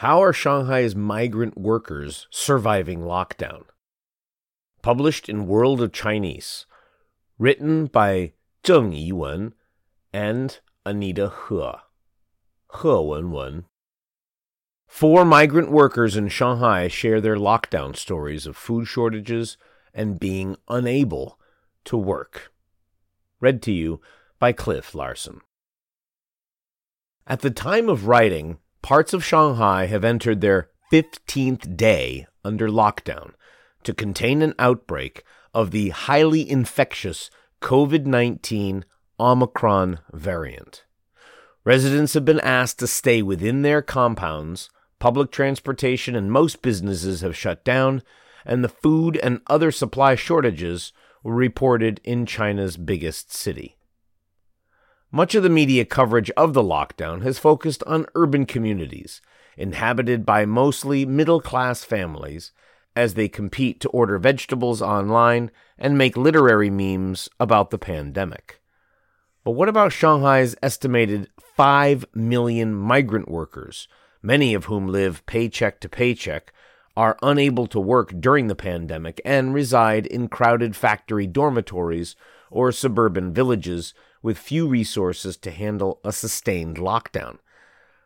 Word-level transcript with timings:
How 0.00 0.22
are 0.22 0.32
Shanghai's 0.32 0.96
migrant 0.96 1.58
workers 1.58 2.26
surviving 2.30 3.02
lockdown? 3.02 3.64
Published 4.80 5.28
in 5.28 5.46
World 5.46 5.82
of 5.82 5.92
Chinese. 5.92 6.64
Written 7.38 7.84
by 7.84 8.32
Zheng 8.64 8.94
Yiwen 8.94 9.52
and 10.10 10.58
Anita 10.86 11.30
He. 11.50 11.54
He 12.80 12.88
Wenwen. 12.88 13.64
Four 14.86 15.26
migrant 15.26 15.70
workers 15.70 16.16
in 16.16 16.28
Shanghai 16.28 16.88
share 16.88 17.20
their 17.20 17.36
lockdown 17.36 17.94
stories 17.94 18.46
of 18.46 18.56
food 18.56 18.86
shortages 18.86 19.58
and 19.92 20.18
being 20.18 20.56
unable 20.66 21.38
to 21.84 21.98
work. 21.98 22.54
Read 23.38 23.60
to 23.64 23.70
you 23.70 24.00
by 24.38 24.52
Cliff 24.52 24.94
Larsen. 24.94 25.42
At 27.26 27.40
the 27.40 27.50
time 27.50 27.90
of 27.90 28.06
writing, 28.06 28.60
parts 28.82 29.12
of 29.12 29.24
Shanghai 29.24 29.86
have 29.86 30.04
entered 30.04 30.40
their 30.40 30.68
15th 30.92 31.76
day 31.76 32.26
under 32.44 32.68
lockdown 32.68 33.32
to 33.84 33.94
contain 33.94 34.42
an 34.42 34.54
outbreak 34.58 35.24
of 35.54 35.70
the 35.70 35.90
highly 35.90 36.48
infectious 36.48 37.30
COVID 37.60 38.06
19 38.06 38.84
Omicron 39.18 40.00
variant. 40.12 40.84
Residents 41.64 42.14
have 42.14 42.24
been 42.24 42.40
asked 42.40 42.78
to 42.78 42.86
stay 42.86 43.22
within 43.22 43.62
their 43.62 43.82
compounds, 43.82 44.70
public 44.98 45.30
transportation 45.30 46.16
and 46.16 46.32
most 46.32 46.62
businesses 46.62 47.20
have 47.20 47.36
shut 47.36 47.64
down, 47.64 48.02
and 48.44 48.64
the 48.64 48.68
food 48.68 49.18
and 49.18 49.40
other 49.46 49.70
supply 49.70 50.14
shortages 50.14 50.92
were 51.22 51.34
reported 51.34 52.00
in 52.02 52.24
China's 52.24 52.76
biggest 52.76 53.32
city. 53.32 53.76
Much 55.12 55.34
of 55.34 55.42
the 55.42 55.48
media 55.48 55.84
coverage 55.84 56.30
of 56.36 56.54
the 56.54 56.62
lockdown 56.62 57.22
has 57.22 57.36
focused 57.36 57.82
on 57.84 58.06
urban 58.14 58.46
communities, 58.46 59.20
inhabited 59.56 60.24
by 60.24 60.46
mostly 60.46 61.04
middle 61.04 61.40
class 61.40 61.82
families, 61.82 62.52
as 62.94 63.14
they 63.14 63.28
compete 63.28 63.80
to 63.80 63.88
order 63.88 64.18
vegetables 64.18 64.80
online 64.80 65.50
and 65.76 65.98
make 65.98 66.16
literary 66.16 66.70
memes 66.70 67.28
about 67.40 67.70
the 67.70 67.78
pandemic. 67.78 68.60
But 69.42 69.52
what 69.52 69.68
about 69.68 69.92
Shanghai's 69.92 70.54
estimated 70.62 71.28
5 71.56 72.04
million 72.14 72.72
migrant 72.72 73.28
workers, 73.28 73.88
many 74.22 74.54
of 74.54 74.66
whom 74.66 74.86
live 74.86 75.26
paycheck 75.26 75.80
to 75.80 75.88
paycheck, 75.88 76.52
are 76.96 77.16
unable 77.20 77.66
to 77.66 77.80
work 77.80 78.12
during 78.20 78.46
the 78.46 78.54
pandemic, 78.54 79.20
and 79.24 79.54
reside 79.54 80.06
in 80.06 80.28
crowded 80.28 80.76
factory 80.76 81.26
dormitories 81.26 82.14
or 82.50 82.70
suburban 82.70 83.32
villages 83.32 83.92
with 84.22 84.38
few 84.38 84.66
resources 84.66 85.36
to 85.38 85.50
handle 85.50 86.00
a 86.04 86.12
sustained 86.12 86.76
lockdown. 86.76 87.38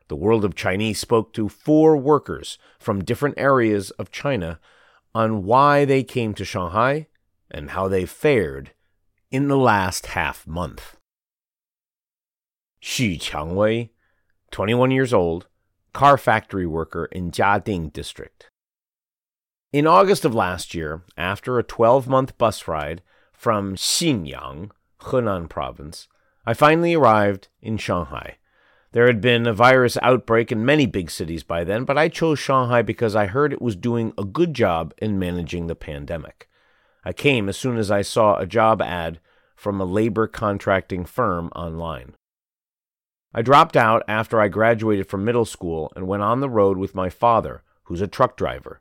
The 0.08 0.16
World 0.16 0.44
of 0.44 0.54
Chinese 0.54 0.98
spoke 0.98 1.32
to 1.32 1.48
four 1.48 1.96
workers 1.96 2.58
from 2.78 3.04
different 3.04 3.38
areas 3.38 3.90
of 3.92 4.10
China 4.10 4.60
on 5.14 5.44
why 5.44 5.84
they 5.84 6.02
came 6.02 6.34
to 6.34 6.44
Shanghai 6.44 7.08
and 7.50 7.70
how 7.70 7.88
they 7.88 8.04
fared 8.04 8.72
in 9.30 9.48
the 9.48 9.56
last 9.56 10.06
half 10.06 10.46
month. 10.46 10.96
Xu 12.82 13.18
Qiangwei, 13.18 13.90
21 14.50 14.90
years 14.90 15.12
old, 15.12 15.46
car 15.92 16.18
factory 16.18 16.66
worker 16.66 17.06
in 17.06 17.30
Jiading 17.30 17.92
district. 17.92 18.50
In 19.72 19.86
August 19.86 20.24
of 20.24 20.34
last 20.34 20.74
year, 20.74 21.02
after 21.16 21.58
a 21.58 21.64
12 21.64 22.06
month 22.06 22.36
bus 22.36 22.68
ride 22.68 23.02
from 23.32 23.74
Xinyang, 23.74 24.70
Henan 25.04 25.48
province, 25.48 26.08
I 26.46 26.54
finally 26.54 26.94
arrived 26.94 27.48
in 27.60 27.76
Shanghai. 27.78 28.36
There 28.92 29.06
had 29.06 29.20
been 29.20 29.46
a 29.46 29.52
virus 29.52 29.98
outbreak 30.02 30.52
in 30.52 30.64
many 30.64 30.86
big 30.86 31.10
cities 31.10 31.42
by 31.42 31.64
then, 31.64 31.84
but 31.84 31.98
I 31.98 32.08
chose 32.08 32.38
Shanghai 32.38 32.82
because 32.82 33.16
I 33.16 33.26
heard 33.26 33.52
it 33.52 33.62
was 33.62 33.74
doing 33.74 34.12
a 34.16 34.24
good 34.24 34.54
job 34.54 34.94
in 34.98 35.18
managing 35.18 35.66
the 35.66 35.74
pandemic. 35.74 36.48
I 37.04 37.12
came 37.12 37.48
as 37.48 37.56
soon 37.56 37.76
as 37.76 37.90
I 37.90 38.02
saw 38.02 38.36
a 38.36 38.46
job 38.46 38.80
ad 38.80 39.18
from 39.56 39.80
a 39.80 39.84
labor 39.84 40.26
contracting 40.26 41.04
firm 41.04 41.48
online. 41.56 42.14
I 43.34 43.42
dropped 43.42 43.76
out 43.76 44.04
after 44.06 44.40
I 44.40 44.46
graduated 44.46 45.08
from 45.08 45.24
middle 45.24 45.44
school 45.44 45.92
and 45.96 46.06
went 46.06 46.22
on 46.22 46.38
the 46.38 46.48
road 46.48 46.78
with 46.78 46.94
my 46.94 47.10
father, 47.10 47.64
who's 47.84 48.00
a 48.00 48.06
truck 48.06 48.36
driver. 48.36 48.80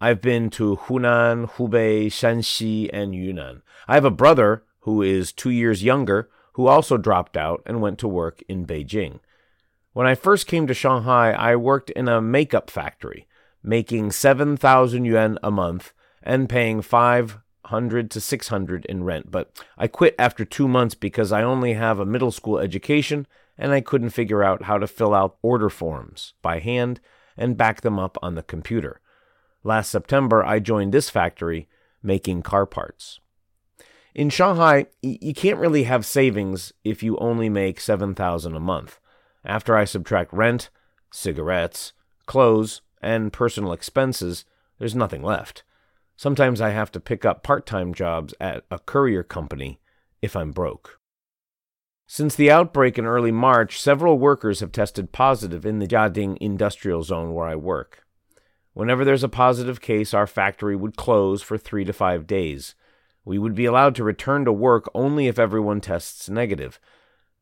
I've 0.00 0.20
been 0.20 0.50
to 0.50 0.76
Hunan, 0.76 1.50
Hubei, 1.50 2.06
Shanxi, 2.06 2.88
and 2.92 3.14
Yunnan. 3.14 3.62
I 3.88 3.94
have 3.94 4.04
a 4.04 4.10
brother 4.10 4.62
who 4.82 5.02
is 5.02 5.32
two 5.32 5.50
years 5.50 5.82
younger 5.82 6.28
who 6.54 6.66
also 6.66 6.96
dropped 6.96 7.36
out 7.36 7.62
and 7.66 7.80
went 7.80 7.98
to 7.98 8.08
work 8.08 8.42
in 8.48 8.66
Beijing. 8.66 9.20
When 9.92 10.06
I 10.06 10.14
first 10.14 10.46
came 10.46 10.66
to 10.66 10.74
Shanghai, 10.74 11.32
I 11.32 11.56
worked 11.56 11.90
in 11.90 12.08
a 12.08 12.20
makeup 12.20 12.70
factory, 12.70 13.26
making 13.62 14.12
7,000 14.12 15.04
yuan 15.04 15.38
a 15.42 15.50
month 15.50 15.92
and 16.22 16.48
paying 16.48 16.82
500 16.82 18.10
to 18.10 18.20
600 18.20 18.84
in 18.86 19.04
rent. 19.04 19.30
But 19.30 19.64
I 19.76 19.86
quit 19.86 20.14
after 20.18 20.44
two 20.44 20.68
months 20.68 20.94
because 20.94 21.32
I 21.32 21.42
only 21.42 21.74
have 21.74 21.98
a 21.98 22.06
middle 22.06 22.30
school 22.30 22.58
education 22.58 23.26
and 23.58 23.72
I 23.72 23.80
couldn't 23.80 24.10
figure 24.10 24.42
out 24.42 24.62
how 24.62 24.78
to 24.78 24.86
fill 24.86 25.14
out 25.14 25.36
order 25.42 25.68
forms 25.68 26.34
by 26.42 26.58
hand 26.58 27.00
and 27.36 27.56
back 27.56 27.82
them 27.82 27.98
up 27.98 28.18
on 28.22 28.34
the 28.34 28.42
computer. 28.42 29.00
Last 29.64 29.90
September, 29.90 30.44
I 30.44 30.58
joined 30.58 30.92
this 30.92 31.08
factory 31.08 31.68
making 32.02 32.42
car 32.42 32.66
parts. 32.66 33.20
In 34.14 34.28
Shanghai, 34.28 34.86
you 35.00 35.32
can't 35.32 35.58
really 35.58 35.84
have 35.84 36.04
savings 36.04 36.72
if 36.84 37.02
you 37.02 37.16
only 37.16 37.48
make 37.48 37.80
7,000 37.80 38.54
a 38.54 38.60
month. 38.60 39.00
After 39.44 39.74
I 39.74 39.84
subtract 39.84 40.32
rent, 40.34 40.68
cigarettes, 41.10 41.94
clothes, 42.26 42.82
and 43.00 43.32
personal 43.32 43.72
expenses, 43.72 44.44
there's 44.78 44.94
nothing 44.94 45.22
left. 45.22 45.64
Sometimes 46.16 46.60
I 46.60 46.70
have 46.70 46.92
to 46.92 47.00
pick 47.00 47.24
up 47.24 47.42
part-time 47.42 47.94
jobs 47.94 48.34
at 48.38 48.64
a 48.70 48.78
courier 48.78 49.22
company 49.22 49.80
if 50.20 50.36
I'm 50.36 50.52
broke. 50.52 51.00
Since 52.06 52.34
the 52.34 52.50
outbreak 52.50 52.98
in 52.98 53.06
early 53.06 53.32
March, 53.32 53.80
several 53.80 54.18
workers 54.18 54.60
have 54.60 54.72
tested 54.72 55.12
positive 55.12 55.64
in 55.64 55.78
the 55.78 55.86
Jiading 55.86 56.36
industrial 56.38 57.02
zone 57.02 57.32
where 57.32 57.48
I 57.48 57.56
work. 57.56 58.04
Whenever 58.74 59.04
there's 59.04 59.24
a 59.24 59.28
positive 59.28 59.80
case, 59.80 60.12
our 60.12 60.26
factory 60.26 60.76
would 60.76 60.96
close 60.96 61.40
for 61.40 61.56
three 61.56 61.84
to 61.86 61.92
five 61.94 62.26
days. 62.26 62.74
We 63.24 63.38
would 63.38 63.54
be 63.54 63.64
allowed 63.64 63.94
to 63.96 64.04
return 64.04 64.44
to 64.44 64.52
work 64.52 64.90
only 64.94 65.28
if 65.28 65.38
everyone 65.38 65.80
tests 65.80 66.28
negative. 66.28 66.80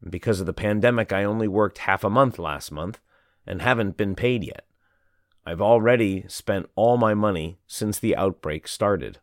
Because 0.08 0.40
of 0.40 0.46
the 0.46 0.52
pandemic, 0.52 1.12
I 1.12 1.24
only 1.24 1.48
worked 1.48 1.78
half 1.78 2.04
a 2.04 2.10
month 2.10 2.38
last 2.38 2.70
month 2.70 3.00
and 3.46 3.62
haven't 3.62 3.96
been 3.96 4.14
paid 4.14 4.44
yet. 4.44 4.66
I've 5.44 5.60
already 5.60 6.24
spent 6.28 6.68
all 6.74 6.96
my 6.96 7.14
money 7.14 7.58
since 7.66 7.98
the 7.98 8.14
outbreak 8.14 8.68
started. 8.68 9.18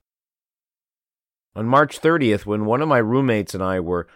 On 1.55 1.67
March 1.67 2.01
30th, 2.01 2.45
when 2.45 2.65
one 2.65 2.81
of 2.81 2.87
my 2.87 2.97
roommates 2.97 3.53
and 3.53 3.63
I 3.63 3.79
were 3.79 4.07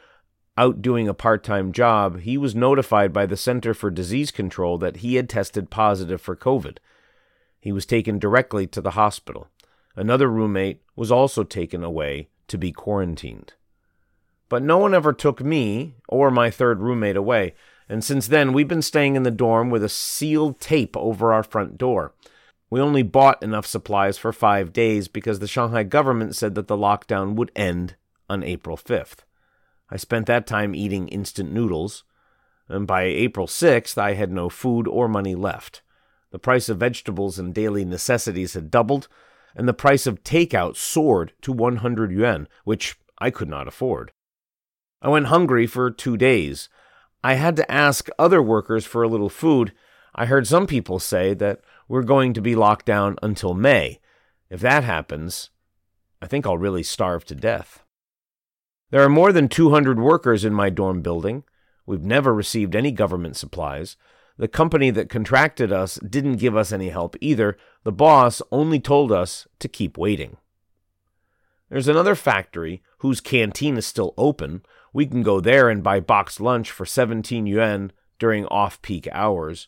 out 0.58 0.82
doing 0.82 1.08
a 1.08 1.14
part 1.14 1.44
time 1.44 1.72
job, 1.72 2.22
he 2.22 2.38
was 2.38 2.56
notified 2.56 3.14
by 3.14 3.26
the 3.26 3.38
Center 3.38 3.74
for 3.74 3.90
Disease 3.90 4.32
Control 4.32 4.78
that 4.80 4.98
he 4.98 5.16
had 5.16 5.30
tested 5.30 5.70
positive 5.70 6.22
for 6.22 6.36
COVID. 6.36 6.78
He 7.60 7.72
was 7.72 7.86
taken 7.86 8.20
directly 8.20 8.68
to 8.68 8.82
the 8.82 8.92
hospital. 8.92 9.48
Another 9.96 10.30
roommate 10.30 10.82
was 10.96 11.12
also 11.12 11.44
taken 11.44 11.84
away 11.84 12.30
to 12.48 12.58
be 12.58 12.72
quarantined. 12.72 13.54
But 14.50 14.64
no 14.64 14.78
one 14.78 14.94
ever 14.94 15.14
took 15.14 15.42
me 15.42 15.96
or 16.10 16.30
my 16.30 16.50
third 16.50 16.82
roommate 16.82 17.16
away, 17.16 17.54
and 17.88 18.04
since 18.04 18.28
then 18.28 18.54
we've 18.54 18.68
been 18.68 18.82
staying 18.82 19.16
in 19.16 19.24
the 19.24 19.32
dorm 19.32 19.70
with 19.70 19.84
a 19.84 19.90
sealed 19.90 20.60
tape 20.60 20.96
over 20.98 21.32
our 21.34 21.44
front 21.44 21.78
door. 21.78 22.14
We 22.70 22.80
only 22.80 23.04
bought 23.04 23.44
enough 23.44 23.66
supplies 23.66 24.18
for 24.18 24.32
five 24.32 24.72
days 24.72 25.08
because 25.08 25.40
the 25.40 25.48
Shanghai 25.48 25.84
government 25.84 26.36
said 26.36 26.56
that 26.56 26.68
the 26.68 26.78
lockdown 26.78 27.36
would 27.36 27.52
end 27.56 27.96
on 28.30 28.44
April 28.44 28.78
5th. 28.78 29.20
I 29.90 29.98
spent 29.98 30.26
that 30.28 30.48
time 30.48 30.74
eating 30.74 31.10
instant 31.10 31.52
noodles, 31.52 32.06
and 32.70 32.88
by 32.88 33.04
April 33.04 33.46
6th 33.46 33.98
I 33.98 34.14
had 34.14 34.32
no 34.32 34.48
food 34.50 34.88
or 34.88 35.10
money 35.10 35.36
left. 35.36 35.82
The 36.32 36.40
price 36.40 36.70
of 36.70 36.78
vegetables 36.78 37.38
and 37.38 37.54
daily 37.54 37.84
necessities 37.84 38.54
had 38.54 38.72
doubled, 38.72 39.10
and 39.56 39.68
the 39.68 39.74
price 39.74 40.08
of 40.08 40.24
takeout 40.24 40.76
soared 40.76 41.34
to 41.42 41.52
100 41.52 42.12
yuan, 42.12 42.48
which 42.64 42.98
I 43.18 43.30
could 43.30 43.50
not 43.50 43.68
afford. 43.68 44.12
I 45.02 45.10
went 45.10 45.28
hungry 45.28 45.68
for 45.68 45.90
two 45.90 46.18
days. 46.18 46.70
I 47.24 47.36
had 47.36 47.56
to 47.58 47.72
ask 47.72 48.10
other 48.18 48.42
workers 48.42 48.86
for 48.86 49.04
a 49.04 49.08
little 49.08 49.30
food. 49.30 49.74
I 50.16 50.26
heard 50.26 50.48
some 50.48 50.68
people 50.68 51.00
say 51.00 51.34
that 51.36 51.62
we're 51.88 52.04
going 52.04 52.34
to 52.34 52.42
be 52.42 52.56
locked 52.56 52.86
down 52.86 53.18
until 53.22 53.54
May. 53.54 54.00
If 54.50 54.60
that 54.62 54.84
happens, 54.84 55.50
I 56.22 56.28
think 56.28 56.46
I'll 56.46 56.58
really 56.58 56.84
starve 56.84 57.26
to 57.26 57.36
death. 57.36 57.84
There 58.92 59.04
are 59.04 59.10
more 59.10 59.32
than 59.32 59.48
200 59.48 60.00
workers 60.00 60.44
in 60.44 60.54
my 60.54 60.70
dorm 60.70 61.02
building. 61.02 61.44
We've 61.86 62.04
never 62.04 62.34
received 62.34 62.76
any 62.76 62.92
government 62.92 63.38
supplies. 63.38 63.98
The 64.42 64.48
company 64.48 64.90
that 64.90 65.08
contracted 65.08 65.72
us 65.72 66.00
didn't 66.00 66.38
give 66.38 66.58
us 66.58 66.72
any 66.72 66.90
help 66.90 67.16
either. 67.22 67.60
The 67.84 67.92
boss 67.92 68.42
only 68.52 68.80
told 68.80 69.12
us 69.12 69.48
to 69.60 69.68
keep 69.68 70.00
waiting. 70.00 70.38
There's 71.70 71.88
another 71.88 72.16
factory 72.16 72.82
whose 72.98 73.22
canteen 73.22 73.78
is 73.78 73.86
still 73.86 74.16
open. 74.18 74.64
We 74.94 75.06
can 75.06 75.22
go 75.22 75.42
there 75.42 75.70
and 75.70 75.84
buy 75.84 76.00
boxed 76.00 76.42
lunch 76.42 76.72
for 76.72 76.88
17 76.88 77.46
yuan 77.46 77.92
during 78.18 78.48
off 78.48 78.82
peak 78.82 79.08
hours. 79.12 79.68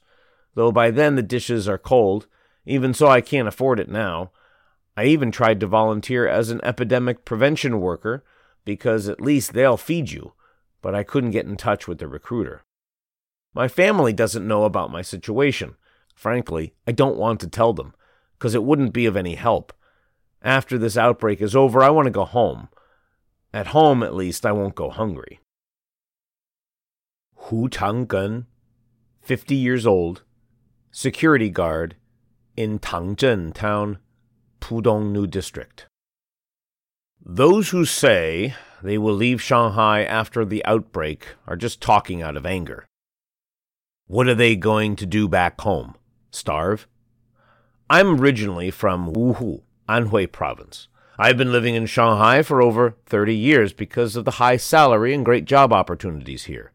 Though 0.55 0.71
by 0.71 0.89
then 0.89 1.13
the 1.13 1.21
dishes 1.21 1.67
are 1.69 1.77
cold. 1.77 2.25
Even 2.65 2.95
so, 2.95 3.05
I 3.05 3.21
can't 3.21 3.47
afford 3.47 3.79
it 3.79 3.89
now. 3.89 4.31
I 4.97 5.05
even 5.05 5.29
tried 5.29 5.59
to 5.59 5.67
volunteer 5.67 6.27
as 6.27 6.49
an 6.49 6.61
epidemic 6.63 7.25
prevention 7.25 7.79
worker 7.79 8.23
because 8.65 9.07
at 9.07 9.21
least 9.21 9.53
they'll 9.53 9.77
feed 9.77 10.09
you, 10.09 10.33
but 10.81 10.95
I 10.95 11.03
couldn't 11.03 11.29
get 11.29 11.45
in 11.45 11.57
touch 11.57 11.87
with 11.87 11.99
the 11.99 12.07
recruiter. 12.07 12.63
My 13.53 13.67
family 13.67 14.13
doesn't 14.13 14.47
know 14.47 14.63
about 14.63 14.91
my 14.91 15.01
situation. 15.01 15.75
Frankly, 16.15 16.73
I 16.87 16.91
don't 16.91 17.17
want 17.17 17.39
to 17.41 17.47
tell 17.47 17.73
them, 17.73 17.93
because 18.37 18.55
it 18.55 18.63
wouldn't 18.63 18.93
be 18.93 19.05
of 19.05 19.15
any 19.15 19.35
help. 19.35 19.73
After 20.41 20.77
this 20.77 20.97
outbreak 20.97 21.41
is 21.41 21.55
over, 21.55 21.81
I 21.83 21.89
want 21.89 22.05
to 22.05 22.11
go 22.11 22.25
home. 22.25 22.69
At 23.53 23.67
home, 23.67 24.01
at 24.03 24.15
least, 24.15 24.45
I 24.45 24.51
won't 24.51 24.75
go 24.75 24.89
hungry. 24.89 25.39
Hu 27.35 27.69
Changgen, 27.69 28.45
50 29.21 29.55
years 29.55 29.85
old, 29.85 30.23
security 30.91 31.49
guard 31.49 31.95
in 32.57 32.79
Tangzhen 32.79 33.53
town, 33.53 33.99
Pudong 34.59 35.11
New 35.11 35.27
District. 35.27 35.85
Those 37.25 37.69
who 37.69 37.85
say 37.85 38.55
they 38.81 38.97
will 38.97 39.13
leave 39.13 39.41
Shanghai 39.41 40.03
after 40.03 40.43
the 40.43 40.63
outbreak 40.65 41.27
are 41.47 41.55
just 41.55 41.81
talking 41.81 42.21
out 42.21 42.35
of 42.35 42.45
anger. 42.45 42.85
What 44.07 44.27
are 44.27 44.35
they 44.35 44.55
going 44.57 44.97
to 44.97 45.05
do 45.05 45.29
back 45.29 45.61
home? 45.61 45.95
Starve? 46.29 46.87
I'm 47.89 48.19
originally 48.19 48.69
from 48.69 49.13
Wuhu, 49.13 49.61
Anhui 49.87 50.29
province. 50.29 50.89
I've 51.17 51.37
been 51.37 51.53
living 51.53 51.75
in 51.75 51.85
Shanghai 51.85 52.43
for 52.43 52.61
over 52.61 52.97
30 53.05 53.33
years 53.33 53.71
because 53.71 54.15
of 54.15 54.25
the 54.25 54.31
high 54.31 54.57
salary 54.57 55.13
and 55.13 55.23
great 55.23 55.45
job 55.45 55.71
opportunities 55.71 56.45
here. 56.45 56.73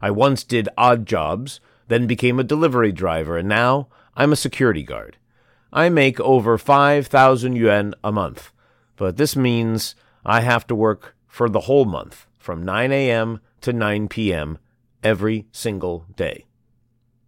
I 0.00 0.10
once 0.10 0.44
did 0.44 0.68
odd 0.78 1.04
jobs, 1.04 1.60
then 1.88 2.06
became 2.06 2.40
a 2.40 2.44
delivery 2.44 2.90
driver, 2.90 3.36
and 3.36 3.48
now 3.48 3.88
I'm 4.16 4.32
a 4.32 4.36
security 4.36 4.82
guard. 4.82 5.18
I 5.72 5.90
make 5.90 6.18
over 6.20 6.56
5,000 6.56 7.54
yuan 7.54 7.94
a 8.02 8.10
month, 8.10 8.50
but 8.96 9.18
this 9.18 9.36
means 9.36 9.94
I 10.24 10.40
have 10.40 10.66
to 10.68 10.74
work 10.74 11.16
for 11.28 11.50
the 11.50 11.60
whole 11.60 11.84
month 11.84 12.26
from 12.38 12.64
9 12.64 12.92
a.m. 12.92 13.40
to 13.60 13.72
9 13.72 14.08
p.m. 14.08 14.58
every 15.02 15.46
single 15.52 16.06
day. 16.16 16.46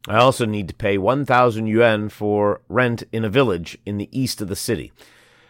I 0.06 0.17
also 0.17 0.45
need 0.45 0.69
to 0.69 0.75
pay 0.75 0.99
1,000 0.99 1.67
yuan 1.67 2.11
for 2.11 2.61
rent 2.69 3.05
in 3.11 3.25
a 3.25 3.31
village 3.31 3.79
in 3.87 3.97
the 3.97 4.11
east 4.12 4.41
of 4.43 4.49
the 4.49 4.56
city. 4.56 4.93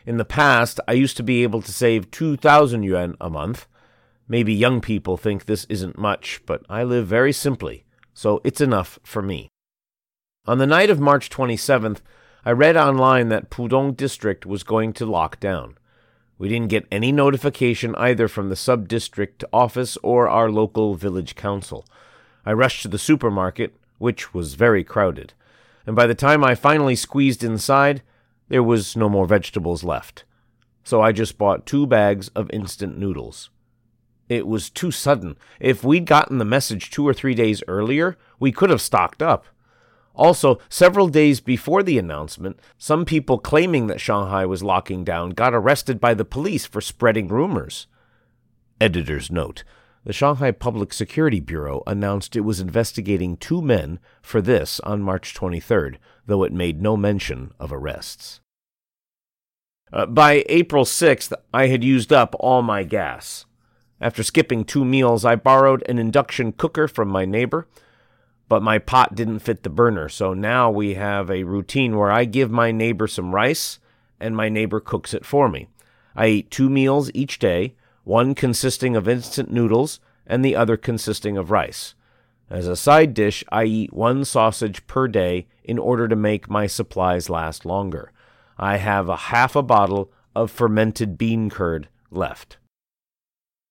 In 0.06 0.16
the 0.16 0.24
past, 0.24 0.78
I 0.86 0.92
used 0.92 1.16
to 1.16 1.22
be 1.22 1.42
able 1.42 1.60
to 1.62 1.72
save 1.72 2.10
2,000 2.10 2.82
yuan 2.84 3.16
a 3.20 3.28
month. 3.28 3.66
Maybe 4.28 4.54
young 4.54 4.80
people 4.80 5.16
think 5.16 5.44
this 5.44 5.64
isn't 5.64 5.98
much, 5.98 6.40
but 6.46 6.64
I 6.68 6.84
live 6.84 7.06
very 7.06 7.32
simply, 7.32 7.84
so 8.12 8.40
it's 8.44 8.60
enough 8.60 8.98
for 9.02 9.22
me. 9.22 9.48
On 10.46 10.58
the 10.58 10.66
night 10.66 10.90
of 10.90 11.00
March 11.00 11.30
27th, 11.30 12.00
I 12.44 12.52
read 12.52 12.76
online 12.76 13.30
that 13.30 13.50
Pudong 13.50 13.96
district 13.96 14.46
was 14.46 14.62
going 14.62 14.92
to 14.94 15.06
lock 15.06 15.40
down. 15.40 15.78
We 16.36 16.48
didn't 16.48 16.68
get 16.68 16.86
any 16.92 17.10
notification 17.10 17.94
either 17.96 18.28
from 18.28 18.50
the 18.50 18.56
sub 18.56 18.86
district 18.86 19.42
office 19.52 19.96
or 20.02 20.28
our 20.28 20.50
local 20.50 20.94
village 20.94 21.34
council. 21.34 21.86
I 22.44 22.52
rushed 22.52 22.82
to 22.82 22.88
the 22.88 22.98
supermarket, 22.98 23.74
which 23.98 24.34
was 24.34 24.54
very 24.54 24.84
crowded, 24.84 25.32
and 25.86 25.94
by 25.94 26.06
the 26.06 26.14
time 26.14 26.44
I 26.44 26.54
finally 26.54 26.96
squeezed 26.96 27.44
inside, 27.44 28.02
there 28.48 28.62
was 28.62 28.96
no 28.96 29.08
more 29.08 29.26
vegetables 29.26 29.84
left, 29.84 30.24
so 30.82 31.00
I 31.00 31.12
just 31.12 31.38
bought 31.38 31.66
two 31.66 31.86
bags 31.86 32.28
of 32.28 32.50
instant 32.50 32.98
noodles. 32.98 33.50
It 34.28 34.46
was 34.46 34.70
too 34.70 34.90
sudden. 34.90 35.36
If 35.60 35.84
we'd 35.84 36.06
gotten 36.06 36.38
the 36.38 36.44
message 36.44 36.90
two 36.90 37.06
or 37.06 37.12
three 37.12 37.34
days 37.34 37.62
earlier, 37.68 38.16
we 38.40 38.52
could 38.52 38.70
have 38.70 38.80
stocked 38.80 39.22
up. 39.22 39.46
Also, 40.14 40.58
several 40.68 41.08
days 41.08 41.40
before 41.40 41.82
the 41.82 41.98
announcement, 41.98 42.58
some 42.78 43.04
people 43.04 43.38
claiming 43.38 43.88
that 43.88 44.00
Shanghai 44.00 44.46
was 44.46 44.62
locking 44.62 45.04
down 45.04 45.30
got 45.30 45.54
arrested 45.54 46.00
by 46.00 46.14
the 46.14 46.24
police 46.24 46.66
for 46.66 46.80
spreading 46.80 47.28
rumors. 47.28 47.86
Editor's 48.80 49.30
note 49.30 49.64
The 50.04 50.12
Shanghai 50.12 50.50
Public 50.50 50.92
Security 50.92 51.40
Bureau 51.40 51.82
announced 51.86 52.36
it 52.36 52.40
was 52.40 52.60
investigating 52.60 53.38
two 53.38 53.62
men 53.62 53.98
for 54.20 54.42
this 54.42 54.78
on 54.80 55.00
March 55.00 55.34
23rd, 55.34 55.96
though 56.26 56.42
it 56.42 56.52
made 56.52 56.82
no 56.82 56.94
mention 56.94 57.52
of 57.58 57.72
arrests. 57.72 58.40
Uh, 59.90 60.04
by 60.04 60.44
April 60.48 60.84
6th, 60.84 61.32
I 61.54 61.68
had 61.68 61.82
used 61.82 62.12
up 62.12 62.34
all 62.38 62.60
my 62.60 62.84
gas. 62.84 63.46
After 63.98 64.22
skipping 64.22 64.64
two 64.64 64.84
meals, 64.84 65.24
I 65.24 65.36
borrowed 65.36 65.82
an 65.88 65.98
induction 65.98 66.52
cooker 66.52 66.86
from 66.86 67.08
my 67.08 67.24
neighbor, 67.24 67.66
but 68.46 68.62
my 68.62 68.78
pot 68.78 69.14
didn't 69.14 69.38
fit 69.38 69.62
the 69.62 69.70
burner, 69.70 70.10
so 70.10 70.34
now 70.34 70.70
we 70.70 70.94
have 70.94 71.30
a 71.30 71.44
routine 71.44 71.96
where 71.96 72.12
I 72.12 72.26
give 72.26 72.50
my 72.50 72.72
neighbor 72.72 73.06
some 73.06 73.34
rice 73.34 73.78
and 74.20 74.36
my 74.36 74.50
neighbor 74.50 74.80
cooks 74.80 75.14
it 75.14 75.24
for 75.24 75.48
me. 75.48 75.68
I 76.14 76.26
eat 76.26 76.50
two 76.50 76.68
meals 76.68 77.10
each 77.14 77.38
day, 77.38 77.74
one 78.04 78.34
consisting 78.34 78.94
of 78.94 79.08
instant 79.08 79.50
noodles 79.50 79.98
and 80.26 80.44
the 80.44 80.54
other 80.54 80.76
consisting 80.76 81.36
of 81.36 81.50
rice. 81.50 81.94
As 82.48 82.66
a 82.66 82.76
side 82.76 83.14
dish, 83.14 83.42
I 83.50 83.64
eat 83.64 83.92
one 83.92 84.24
sausage 84.24 84.86
per 84.86 85.08
day 85.08 85.46
in 85.64 85.78
order 85.78 86.06
to 86.08 86.16
make 86.16 86.48
my 86.48 86.66
supplies 86.66 87.30
last 87.30 87.64
longer. 87.64 88.12
I 88.58 88.76
have 88.76 89.08
a 89.08 89.16
half 89.16 89.56
a 89.56 89.62
bottle 89.62 90.12
of 90.36 90.50
fermented 90.50 91.16
bean 91.18 91.50
curd 91.50 91.88
left. 92.10 92.58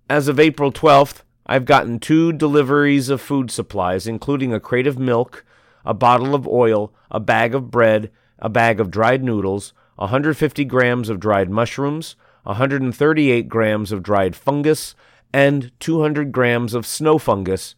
As 0.10 0.28
of 0.28 0.40
April 0.40 0.72
12th, 0.72 1.22
I've 1.46 1.66
gotten 1.66 2.00
two 2.00 2.34
deliveries 2.34 3.10
of 3.10 3.22
food 3.22 3.52
supplies, 3.52 4.08
including 4.08 4.54
a 4.54 4.60
crate 4.60 4.88
of 4.88 4.98
milk, 4.98 5.46
a 5.86 5.94
bottle 5.94 6.34
of 6.34 6.48
oil, 6.48 6.94
a 7.12 7.20
bag 7.20 7.54
of 7.54 7.70
bread, 7.70 8.12
a 8.40 8.50
bag 8.50 8.80
of 8.80 8.92
dried 8.92 9.24
noodles, 9.24 9.74
150 9.96 10.66
grams 10.66 11.10
of 11.10 11.20
dried 11.20 11.50
mushrooms, 11.50 12.16
138 12.44 13.48
grams 13.50 13.92
of 13.92 14.04
dried 14.04 14.36
fungus, 14.36 14.96
and 15.34 15.72
200 15.80 16.32
grams 16.32 16.74
of 16.74 16.86
snow 16.86 17.18
fungus 17.18 17.76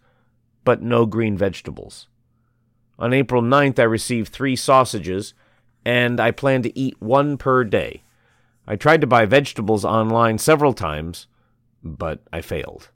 but 0.66 0.82
no 0.82 1.06
green 1.06 1.38
vegetables. 1.38 2.08
On 3.00 3.14
April 3.14 3.42
9th, 3.42 3.80
I 3.80 3.84
received 3.84 4.34
three 4.34 4.56
sausages, 4.56 5.34
and 5.86 6.20
I 6.20 6.32
plan 6.32 6.64
to 6.64 6.78
eat 6.78 7.02
one 7.02 7.38
per 7.38 7.64
day. 7.64 8.02
I 8.68 8.76
tried 8.76 9.02
to 9.02 9.08
buy 9.08 9.26
vegetables 9.26 9.86
online 9.86 10.40
several 10.40 10.74
times, 10.74 11.28
but 11.84 12.22
I 12.34 12.42
failed. 12.42 12.90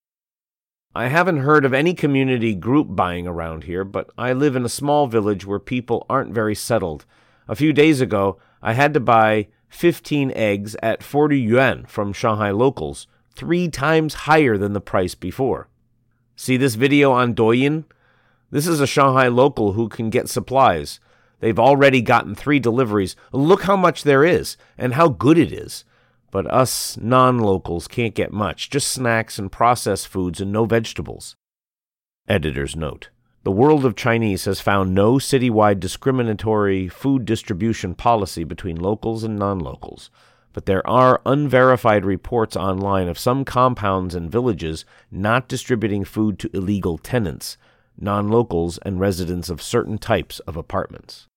I 0.95 1.07
haven't 1.07 1.37
heard 1.37 1.65
of 1.65 1.73
any 1.73 1.93
community 1.93 2.55
group 2.55 2.87
buying 2.89 3.27
around 3.27 3.65
here, 3.65 3.83
but 3.83 4.09
I 4.17 4.33
live 4.33 4.55
in 4.55 4.65
a 4.65 4.69
small 4.69 5.05
village 5.05 5.45
where 5.45 5.59
people 5.59 6.05
aren't 6.09 6.33
very 6.33 6.55
settled. 6.55 7.05
A 7.47 7.55
few 7.55 7.71
days 7.71 8.01
ago, 8.01 8.39
I 8.63 8.73
had 8.73 8.95
to 8.95 8.99
buy 8.99 9.49
15 9.69 10.31
eggs 10.35 10.75
at 10.81 11.03
40 11.03 11.39
yuan 11.39 11.85
from 11.85 12.13
Shanghai 12.13 12.51
locals, 12.51 13.07
three 13.35 13.69
times 13.69 14.25
higher 14.25 14.57
than 14.57 14.73
the 14.73 14.81
price 14.81 15.15
before. 15.15 15.69
See 16.35 16.57
this 16.57 16.75
video 16.75 17.11
on 17.11 17.35
Douyin? 17.35 17.85
This 18.51 18.67
is 18.67 18.81
a 18.81 18.87
Shanghai 18.87 19.27
local 19.27 19.73
who 19.73 19.87
can 19.87 20.09
get 20.09 20.27
supplies. 20.27 20.99
They've 21.39 21.59
already 21.59 22.01
gotten 22.01 22.35
three 22.35 22.59
deliveries. 22.59 23.15
Look 23.31 23.63
how 23.63 23.77
much 23.77 24.03
there 24.03 24.25
is 24.25 24.57
and 24.77 24.95
how 24.95 25.09
good 25.09 25.37
it 25.37 25.51
is. 25.51 25.85
But 26.31 26.51
us 26.51 26.97
non 26.97 27.39
locals 27.39 27.87
can't 27.87 28.13
get 28.13 28.33
much, 28.33 28.69
just 28.69 28.89
snacks 28.89 29.39
and 29.39 29.51
processed 29.51 30.07
foods 30.07 30.41
and 30.41 30.51
no 30.51 30.65
vegetables. 30.65 31.35
Editor's 32.27 32.75
note 32.75 33.09
The 33.43 33.51
world 33.51 33.85
of 33.85 33.95
Chinese 33.95 34.45
has 34.45 34.59
found 34.59 34.93
no 34.93 35.13
citywide 35.13 35.79
discriminatory 35.79 36.87
food 36.87 37.25
distribution 37.25 37.95
policy 37.95 38.43
between 38.43 38.75
locals 38.75 39.23
and 39.23 39.37
non 39.37 39.59
locals 39.59 40.09
but 40.53 40.65
there 40.65 40.85
are 40.87 41.21
unverified 41.25 42.05
reports 42.05 42.55
online 42.55 43.07
of 43.07 43.19
some 43.19 43.45
compounds 43.45 44.15
and 44.15 44.31
villages 44.31 44.85
not 45.11 45.47
distributing 45.47 46.03
food 46.03 46.39
to 46.39 46.49
illegal 46.53 46.97
tenants, 46.97 47.57
non 47.97 48.29
locals, 48.29 48.77
and 48.79 48.99
residents 48.99 49.49
of 49.49 49.61
certain 49.61 49.97
types 49.97 50.39
of 50.41 50.57
apartments. 50.57 51.27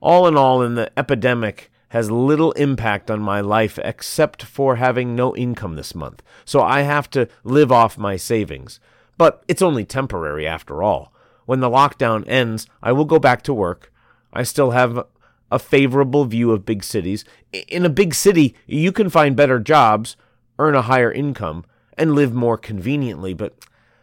All 0.00 0.26
in 0.26 0.36
all, 0.36 0.62
in 0.62 0.74
the 0.74 0.90
epidemic 0.98 1.70
has 1.90 2.10
little 2.10 2.52
impact 2.52 3.10
on 3.10 3.20
my 3.20 3.40
life 3.40 3.78
except 3.82 4.42
for 4.42 4.76
having 4.76 5.14
no 5.14 5.34
income 5.36 5.76
this 5.76 5.94
month, 5.94 6.22
so 6.44 6.60
I 6.60 6.82
have 6.82 7.08
to 7.10 7.28
live 7.44 7.70
off 7.70 7.96
my 7.96 8.16
savings. 8.16 8.80
But 9.18 9.42
it's 9.48 9.62
only 9.62 9.84
temporary 9.84 10.46
after 10.46 10.82
all. 10.82 11.12
when 11.46 11.60
the 11.60 11.70
lockdown 11.70 12.24
ends, 12.26 12.66
I 12.82 12.90
will 12.90 13.04
go 13.04 13.20
back 13.20 13.42
to 13.42 13.54
work. 13.54 13.92
I 14.32 14.42
still 14.42 14.72
have 14.72 15.06
a 15.50 15.58
favorable 15.60 16.24
view 16.24 16.50
of 16.50 16.66
big 16.66 16.82
cities. 16.82 17.24
In 17.68 17.86
a 17.86 17.88
big 17.88 18.14
city, 18.14 18.56
you 18.66 18.90
can 18.90 19.08
find 19.08 19.36
better 19.36 19.60
jobs, 19.60 20.16
earn 20.58 20.74
a 20.74 20.82
higher 20.82 21.12
income, 21.12 21.64
and 21.96 22.14
live 22.14 22.32
more 22.32 22.58
conveniently, 22.58 23.32
but 23.32 23.54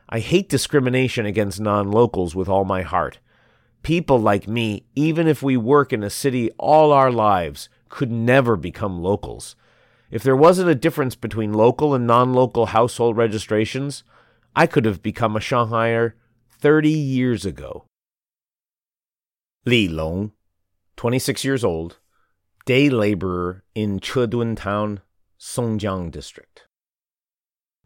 I 0.09 0.19
hate 0.19 0.49
discrimination 0.49 1.25
against 1.25 1.59
non 1.59 1.91
locals 1.91 2.35
with 2.35 2.47
all 2.47 2.65
my 2.65 2.81
heart. 2.81 3.19
People 3.81 4.19
like 4.19 4.47
me, 4.47 4.85
even 4.95 5.27
if 5.27 5.43
we 5.43 5.57
work 5.57 5.91
in 5.91 6.03
a 6.03 6.09
city 6.09 6.49
all 6.57 6.91
our 6.91 7.11
lives, 7.11 7.67
could 7.89 8.11
never 8.11 8.55
become 8.55 9.01
locals. 9.01 9.55
If 10.09 10.23
there 10.23 10.35
wasn't 10.35 10.69
a 10.69 10.75
difference 10.75 11.15
between 11.15 11.53
local 11.53 11.93
and 11.93 12.07
non 12.07 12.33
local 12.33 12.67
household 12.67 13.17
registrations, 13.17 14.03
I 14.55 14.67
could 14.67 14.85
have 14.85 15.01
become 15.01 15.35
a 15.35 15.39
Shanghaier 15.39 16.13
30 16.59 16.89
years 16.89 17.45
ago. 17.45 17.85
Li 19.65 19.87
Long, 19.87 20.31
26 20.97 21.43
years 21.43 21.63
old, 21.63 21.97
day 22.65 22.89
laborer 22.89 23.63
in 23.73 23.99
Chedun 23.99 24.55
Town, 24.55 25.01
Songjiang 25.39 26.11
District. 26.11 26.67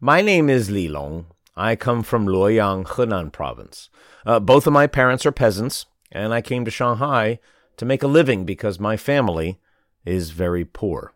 My 0.00 0.20
name 0.20 0.50
is 0.50 0.70
Li 0.70 0.88
Long. 0.88 1.26
I 1.56 1.74
come 1.74 2.02
from 2.02 2.26
Luoyang, 2.26 2.84
Henan 2.84 3.32
Province. 3.32 3.88
Uh, 4.26 4.38
both 4.38 4.66
of 4.66 4.72
my 4.72 4.86
parents 4.86 5.24
are 5.24 5.32
peasants, 5.32 5.86
and 6.12 6.34
I 6.34 6.40
came 6.42 6.64
to 6.64 6.70
Shanghai 6.70 7.40
to 7.78 7.84
make 7.84 8.02
a 8.02 8.08
living 8.08 8.44
because 8.44 8.78
my 8.78 8.96
family 8.96 9.58
is 10.04 10.30
very 10.30 10.64
poor. 10.64 11.14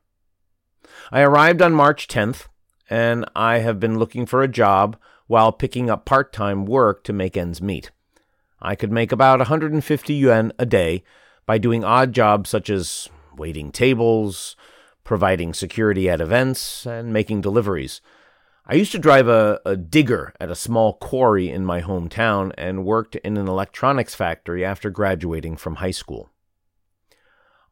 I 1.11 1.21
arrived 1.21 1.61
on 1.63 1.75
March 1.75 2.09
10th, 2.09 2.47
and 2.89 3.25
I 3.37 3.59
have 3.59 3.79
been 3.79 3.99
looking 3.99 4.27
for 4.27 4.43
a 4.43 4.49
job 4.49 4.97
while 5.33 5.51
picking 5.51 5.89
up 5.89 6.05
part 6.05 6.31
time 6.31 6.67
work 6.67 7.03
to 7.03 7.11
make 7.11 7.39
ends 7.39 7.63
meet. 7.63 7.91
I 8.61 8.75
could 8.75 8.93
make 8.93 9.13
about 9.13 9.39
150 9.39 10.13
yuan 10.13 10.53
a 10.59 10.67
day 10.67 11.05
by 11.47 11.57
doing 11.57 11.83
odd 11.83 12.13
jobs 12.13 12.51
such 12.51 12.69
as 12.69 13.09
waiting 13.35 13.73
tables, 13.73 14.57
providing 15.05 15.55
security 15.55 16.11
at 16.11 16.21
events, 16.21 16.85
and 16.85 17.15
making 17.15 17.41
deliveries. 17.41 18.03
I 18.67 18.75
used 18.75 18.93
to 18.93 18.99
drive 18.99 19.27
a, 19.27 19.59
a 19.65 19.75
digger 19.75 20.35
at 20.39 20.51
a 20.51 20.55
small 20.55 20.99
quarry 20.99 21.49
in 21.49 21.65
my 21.65 21.81
hometown 21.81 22.53
and 22.59 22.85
worked 22.85 23.17
in 23.17 23.39
an 23.39 23.49
electronics 23.49 24.15
factory 24.15 24.63
after 24.63 24.91
graduating 24.91 25.57
from 25.57 25.77
high 25.77 25.93
school. 25.93 26.29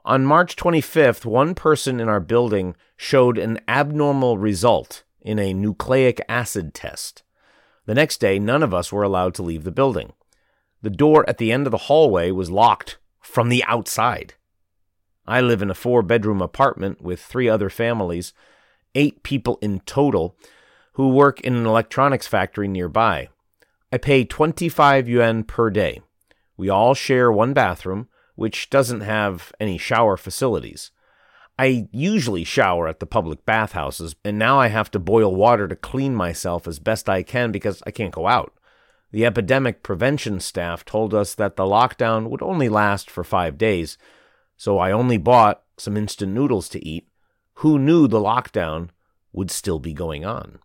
On 0.07 0.25
March 0.25 0.57
25th, 0.57 1.27
one 1.27 1.55
person 1.55 2.01
in 2.01 2.09
our 2.09 2.21
building 2.21 2.75
showed 2.97 3.37
an 3.37 3.61
abnormal 3.69 4.39
result 4.39 5.05
in 5.21 5.39
a 5.39 5.53
nucleic 5.53 6.23
acid 6.27 6.73
test. 6.73 7.23
The 7.87 7.95
next 7.95 8.19
day, 8.19 8.39
none 8.39 8.63
of 8.63 8.75
us 8.75 8.93
were 8.93 9.03
allowed 9.03 9.35
to 9.35 9.43
leave 9.43 9.65
the 9.65 9.73
building. 9.73 10.13
The 10.83 10.91
door 10.91 11.29
at 11.29 11.39
the 11.39 11.53
end 11.53 11.67
of 11.67 11.71
the 11.71 11.87
hallway 11.89 12.31
was 12.31 12.51
locked 12.51 12.99
from 13.21 13.49
the 13.49 13.65
outside. 13.65 14.35
I 15.27 15.41
live 15.41 15.63
in 15.63 15.71
a 15.71 15.75
four 15.75 16.03
bedroom 16.03 16.41
apartment 16.41 17.01
with 17.01 17.21
three 17.21 17.49
other 17.49 17.71
families, 17.71 18.33
eight 18.95 19.23
people 19.23 19.59
in 19.61 19.81
total, 19.81 20.37
who 20.95 21.09
work 21.09 21.41
in 21.41 21.55
an 21.55 21.67
electronics 21.67 22.27
factory 22.27 22.69
nearby. 22.69 23.29
I 23.93 23.99
pay 23.99 24.25
25 24.25 25.09
yuan 25.09 25.45
per 25.45 25.71
day. 25.71 26.01
We 26.57 26.69
all 26.69 26.95
share 26.95 27.31
one 27.31 27.53
bathroom, 27.53 28.09
which 28.35 28.71
doesn't 28.71 29.01
have 29.01 29.53
any 29.61 29.79
shower 29.79 30.17
facilities. 30.17 30.91
I 31.61 31.89
usually 31.93 32.45
shower 32.45 32.89
at 32.89 33.01
the 33.01 33.07
public 33.07 33.45
bathhouses, 33.45 34.17
and 34.25 34.39
now 34.39 34.59
I 34.59 34.69
have 34.69 34.91
to 34.93 34.99
boil 34.99 35.37
water 35.37 35.69
to 35.69 35.77
clean 35.77 36.15
myself 36.15 36.67
as 36.67 36.79
best 36.79 37.07
I 37.07 37.23
can 37.23 37.53
because 37.53 37.83
I 37.87 37.91
can't 37.91 38.15
go 38.15 38.27
out. 38.27 38.55
The 39.13 39.27
epidemic 39.27 39.83
prevention 39.83 40.41
staff 40.41 40.87
told 40.87 41.13
us 41.13 41.35
that 41.35 41.57
the 41.57 41.65
lockdown 41.65 42.31
would 42.31 42.41
only 42.41 42.71
last 42.71 43.11
for 43.11 43.23
five 43.23 43.59
days, 43.59 43.99
so 44.57 44.79
I 44.79 44.91
only 44.91 45.19
bought 45.19 45.63
some 45.77 45.99
instant 45.99 46.33
noodles 46.33 46.67
to 46.71 46.83
eat. 46.83 47.07
Who 47.57 47.79
knew 47.79 48.09
the 48.09 48.21
lockdown 48.21 48.89
would 49.35 49.51
still 49.51 49.79
be 49.79 49.93
going 49.93 50.25
on? 50.25 50.61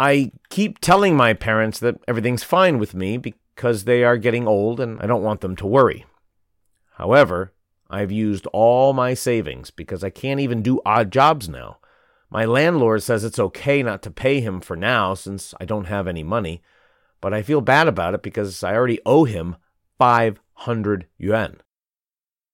I 0.00 0.32
keep 0.48 0.80
telling 0.80 1.16
my 1.16 1.32
parents 1.32 1.78
that 1.78 2.00
everything's 2.08 2.42
fine 2.42 2.80
with 2.80 2.92
me 2.92 3.18
because 3.18 3.84
they 3.84 4.02
are 4.02 4.16
getting 4.16 4.48
old 4.48 4.80
and 4.80 5.00
I 5.00 5.06
don't 5.06 5.22
want 5.22 5.42
them 5.42 5.54
to 5.54 5.66
worry. 5.68 6.06
However, 6.94 7.52
I've 7.90 8.12
used 8.12 8.46
all 8.52 8.92
my 8.92 9.14
savings 9.14 9.70
because 9.70 10.04
I 10.04 10.10
can't 10.10 10.38
even 10.38 10.62
do 10.62 10.80
odd 10.86 11.10
jobs 11.10 11.48
now. 11.48 11.78
My 12.30 12.44
landlord 12.44 13.02
says 13.02 13.24
it's 13.24 13.40
okay 13.40 13.82
not 13.82 14.02
to 14.02 14.10
pay 14.12 14.40
him 14.40 14.60
for 14.60 14.76
now 14.76 15.14
since 15.14 15.52
I 15.60 15.64
don't 15.64 15.86
have 15.86 16.06
any 16.06 16.22
money, 16.22 16.62
but 17.20 17.34
I 17.34 17.42
feel 17.42 17.60
bad 17.60 17.88
about 17.88 18.14
it 18.14 18.22
because 18.22 18.62
I 18.62 18.74
already 18.74 19.00
owe 19.04 19.24
him 19.24 19.56
500 19.98 21.06
yuan. 21.18 21.60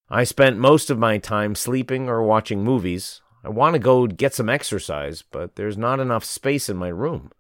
I 0.09 0.25
spent 0.25 0.57
most 0.57 0.89
of 0.89 0.99
my 0.99 1.19
time 1.19 1.55
sleeping 1.55 2.09
or 2.09 2.23
watching 2.23 2.65
movies. 2.65 3.21
I 3.45 3.51
want 3.51 3.75
to 3.75 3.79
go 3.79 4.07
get 4.07 4.35
some 4.35 4.49
exercise, 4.49 5.23
but 5.23 5.57
there's 5.57 5.77
not 5.77 6.01
enough 6.01 6.25
space 6.25 6.71
in 6.71 6.79
my 6.79 6.89
room. 6.89 7.31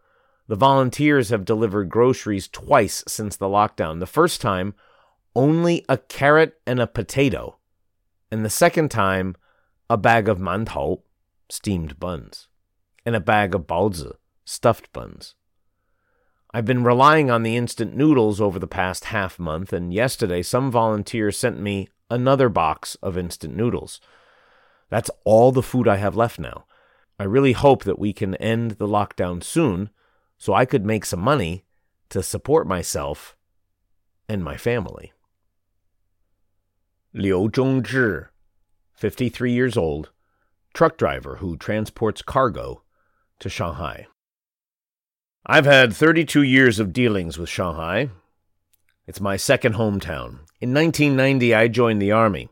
The 0.48 0.56
volunteers 0.56 1.30
have 1.30 1.44
delivered 1.44 1.88
groceries 1.88 2.46
twice 2.46 3.02
since 3.08 3.36
the 3.36 3.46
lockdown. 3.46 4.00
The 4.00 4.06
first 4.06 4.40
time, 4.42 4.74
only 5.34 5.84
a 5.88 5.96
carrot 5.96 6.60
and 6.66 6.78
a 6.78 6.86
potato. 6.86 7.56
And 8.30 8.44
the 8.44 8.50
second 8.50 8.90
time, 8.90 9.36
a 9.88 9.96
bag 9.96 10.28
of 10.28 10.38
mantou, 10.38 11.02
steamed 11.48 12.00
buns, 12.00 12.48
and 13.04 13.14
a 13.14 13.20
bag 13.20 13.54
of 13.54 13.66
baozi, 13.66 14.12
stuffed 14.44 14.92
buns. 14.92 15.34
I've 16.52 16.64
been 16.64 16.84
relying 16.84 17.30
on 17.30 17.42
the 17.42 17.56
instant 17.56 17.94
noodles 17.94 18.40
over 18.40 18.58
the 18.58 18.66
past 18.66 19.06
half 19.06 19.38
month, 19.38 19.72
and 19.72 19.92
yesterday 19.92 20.42
some 20.42 20.70
volunteer 20.70 21.30
sent 21.30 21.60
me 21.60 21.88
another 22.10 22.48
box 22.48 22.96
of 23.02 23.18
instant 23.18 23.54
noodles. 23.54 24.00
That's 24.88 25.10
all 25.24 25.52
the 25.52 25.62
food 25.62 25.86
I 25.86 25.96
have 25.96 26.16
left 26.16 26.38
now. 26.38 26.64
I 27.18 27.24
really 27.24 27.52
hope 27.52 27.84
that 27.84 27.98
we 27.98 28.12
can 28.12 28.34
end 28.36 28.72
the 28.72 28.86
lockdown 28.86 29.42
soon 29.42 29.90
so 30.38 30.52
I 30.52 30.64
could 30.64 30.84
make 30.84 31.04
some 31.04 31.20
money 31.20 31.64
to 32.10 32.22
support 32.22 32.66
myself 32.66 33.36
and 34.28 34.44
my 34.44 34.56
family. 34.56 35.12
Liu 37.16 37.48
Zhongzhi, 37.48 38.28
53 38.92 39.50
years 39.50 39.78
old, 39.78 40.10
truck 40.74 40.98
driver 40.98 41.36
who 41.36 41.56
transports 41.56 42.20
cargo 42.20 42.82
to 43.38 43.48
Shanghai. 43.48 44.06
I've 45.46 45.64
had 45.64 45.94
32 45.94 46.42
years 46.42 46.78
of 46.78 46.92
dealings 46.92 47.38
with 47.38 47.48
Shanghai. 47.48 48.10
It's 49.06 49.18
my 49.18 49.38
second 49.38 49.76
hometown. 49.76 50.40
In 50.60 50.74
1990, 50.74 51.54
I 51.54 51.68
joined 51.68 52.02
the 52.02 52.12
Army. 52.12 52.50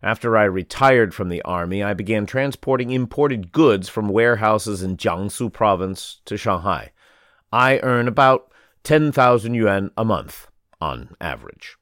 After 0.00 0.36
I 0.36 0.44
retired 0.44 1.12
from 1.12 1.28
the 1.28 1.42
Army, 1.42 1.82
I 1.82 1.92
began 1.92 2.24
transporting 2.24 2.92
imported 2.92 3.50
goods 3.50 3.88
from 3.88 4.08
warehouses 4.08 4.80
in 4.80 4.96
Jiangsu 4.96 5.52
province 5.52 6.20
to 6.26 6.36
Shanghai. 6.36 6.92
I 7.50 7.80
earn 7.80 8.06
about 8.06 8.52
10,000 8.84 9.54
yuan 9.54 9.90
a 9.96 10.04
month 10.04 10.46
on 10.80 11.16
average. 11.20 11.78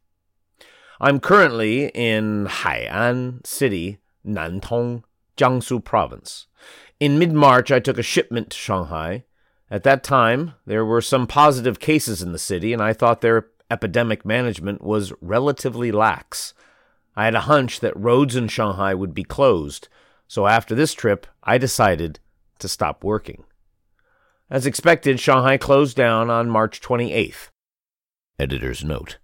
I'm 1.00 1.20
currently 1.20 1.88
in 1.94 2.46
Hai'an 2.46 3.44
City, 3.46 3.98
Nantong, 4.26 5.02
Jiangsu 5.36 5.82
Province. 5.84 6.46
In 7.00 7.18
mid 7.18 7.32
March, 7.32 7.72
I 7.72 7.80
took 7.80 7.98
a 7.98 8.02
shipment 8.02 8.50
to 8.50 8.56
Shanghai. 8.56 9.24
At 9.70 9.84
that 9.84 10.04
time, 10.04 10.54
there 10.66 10.84
were 10.84 11.00
some 11.00 11.26
positive 11.26 11.80
cases 11.80 12.22
in 12.22 12.32
the 12.32 12.38
city, 12.38 12.72
and 12.72 12.82
I 12.82 12.92
thought 12.92 13.20
their 13.20 13.48
epidemic 13.70 14.24
management 14.24 14.82
was 14.84 15.12
relatively 15.20 15.90
lax. 15.90 16.54
I 17.16 17.24
had 17.24 17.34
a 17.34 17.40
hunch 17.40 17.80
that 17.80 17.96
roads 17.96 18.36
in 18.36 18.48
Shanghai 18.48 18.94
would 18.94 19.14
be 19.14 19.24
closed, 19.24 19.88
so 20.28 20.46
after 20.46 20.74
this 20.74 20.94
trip, 20.94 21.26
I 21.42 21.58
decided 21.58 22.20
to 22.58 22.68
stop 22.68 23.02
working. 23.02 23.44
As 24.50 24.66
expected, 24.66 25.18
Shanghai 25.18 25.56
closed 25.56 25.96
down 25.96 26.30
on 26.30 26.50
March 26.50 26.80
28th. 26.80 27.48
Editor's 28.38 28.84
note. 28.84 29.18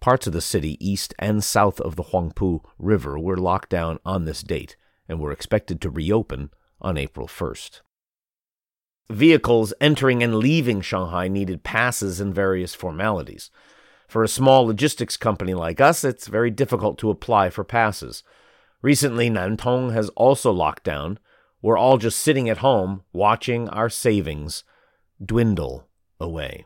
Parts 0.00 0.26
of 0.26 0.32
the 0.32 0.40
city 0.40 0.76
east 0.86 1.14
and 1.18 1.42
south 1.42 1.80
of 1.80 1.96
the 1.96 2.04
Huangpu 2.04 2.60
River 2.78 3.18
were 3.18 3.36
locked 3.36 3.70
down 3.70 3.98
on 4.04 4.24
this 4.24 4.42
date 4.42 4.76
and 5.08 5.20
were 5.20 5.32
expected 5.32 5.80
to 5.80 5.90
reopen 5.90 6.50
on 6.80 6.96
April 6.96 7.26
1st. 7.26 7.80
Vehicles 9.10 9.72
entering 9.80 10.22
and 10.22 10.36
leaving 10.36 10.80
Shanghai 10.80 11.28
needed 11.28 11.64
passes 11.64 12.20
and 12.20 12.34
various 12.34 12.74
formalities. 12.74 13.50
For 14.06 14.22
a 14.22 14.28
small 14.28 14.66
logistics 14.66 15.16
company 15.16 15.54
like 15.54 15.80
us, 15.80 16.04
it's 16.04 16.28
very 16.28 16.50
difficult 16.50 16.98
to 16.98 17.10
apply 17.10 17.50
for 17.50 17.64
passes. 17.64 18.22
Recently, 18.82 19.28
Nantong 19.28 19.92
has 19.92 20.08
also 20.10 20.52
locked 20.52 20.84
down, 20.84 21.18
we're 21.60 21.78
all 21.78 21.98
just 21.98 22.20
sitting 22.20 22.48
at 22.48 22.58
home 22.58 23.02
watching 23.12 23.68
our 23.68 23.88
savings 23.88 24.62
dwindle 25.24 25.88
away. 26.20 26.64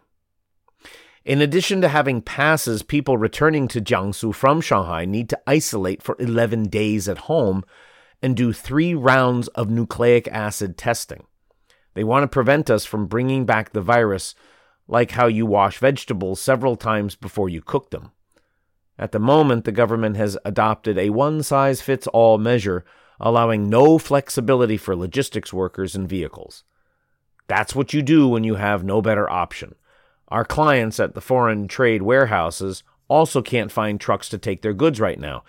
In 1.25 1.41
addition 1.41 1.81
to 1.83 1.89
having 1.89 2.21
passes, 2.21 2.83
people 2.83 3.17
returning 3.17 3.69
to 3.69 3.81
Jiangsu 3.81 4.35
from 4.35 4.61
Shanghai 4.61 5.05
need 5.05 5.29
to 5.29 5.41
isolate 5.47 6.03
for 6.03 6.17
11 6.19 6.65
days 6.65 7.09
at 7.09 7.19
home 7.19 7.65
and 8.21 8.37
do 8.37 8.53
three 8.53 8.93
rounds 8.93 9.47
of 9.49 9.71
nucleic 9.71 10.27
acid 10.29 10.77
testing. 10.77 11.25
They 11.95 12.03
want 12.03 12.25
to 12.25 12.29
prevent 12.29 12.71
us 12.71 12.85
from 12.85 13.07
bringing 13.07 13.45
back 13.45 13.73
the 13.73 13.81
virus 13.81 14.35
like 14.89 15.13
how 15.13 15.27
you 15.27 15.47
wash 15.47 15.79
vegetables 15.79 16.41
several 16.41 16.75
times 16.75 17.15
before 17.15 17.49
you 17.49 17.63
cook 17.63 17.91
them. 17.91 18.11
At 18.99 19.13
the 19.13 19.21
moment, 19.21 19.65
the 19.65 19.73
government 19.73 20.17
has 20.17 20.37
adopted 20.45 20.99
a 20.99 21.11
one 21.11 21.43
size 21.43 21.81
fits 21.81 22.09
all 22.09 22.37
measure, 22.37 22.85
allowing 23.21 23.69
no 23.69 23.97
flexibility 23.99 24.77
for 24.77 24.97
logistics 24.97 25.53
workers 25.53 25.95
and 25.95 26.09
vehicles. 26.09 26.65
That's 27.47 27.75
what 27.77 27.93
you 27.93 28.03
do 28.03 28.27
when 28.27 28.43
you 28.43 28.57
have 28.57 28.83
no 28.83 29.01
better 29.01 29.31
option. 29.31 29.77
Our 30.33 30.47
clients 30.47 30.99
at 30.99 31.13
the 31.13 31.21
foreign 31.21 31.69
trade 31.69 32.01
warehouses 32.01 32.85
also 33.07 33.43
can't 33.43 33.71
find 33.71 34.01
trucks 34.01 34.31
to 34.31 34.39
take 34.39 34.63
their 34.63 34.73
goods 34.73 34.99
right 34.99 35.21
now, 35.21 35.45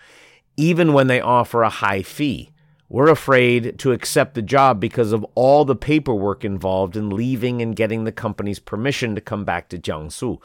even 0.57 0.91
when 0.91 1.07
they 1.07 1.21
offer 1.21 1.63
a 1.63 1.69
high 1.69 2.01
fee. 2.01 2.51
We're 2.89 3.09
afraid 3.09 3.79
to 3.79 3.93
accept 3.93 4.35
the 4.35 4.41
job 4.41 4.81
because 4.81 5.13
of 5.13 5.25
all 5.35 5.63
the 5.63 5.77
paperwork 5.77 6.43
involved 6.43 6.97
in 6.97 7.11
leaving 7.11 7.61
and 7.61 7.77
getting 7.77 8.03
the 8.03 8.11
company's 8.11 8.59
permission 8.59 9.15
to 9.15 9.21
come 9.21 9.45
back 9.45 9.69
to 9.69 9.79
Jiangsu. 9.79 10.39